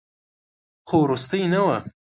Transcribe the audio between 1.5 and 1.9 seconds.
نه وه.